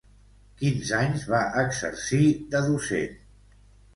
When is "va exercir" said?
1.33-2.23